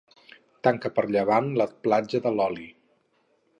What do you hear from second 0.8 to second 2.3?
per llevant la Platja